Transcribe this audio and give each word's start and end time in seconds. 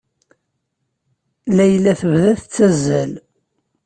Layla 1.55 1.93
tebda 1.99 2.31
tettazzal. 2.41 3.11